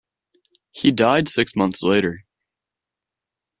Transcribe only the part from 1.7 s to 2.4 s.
later.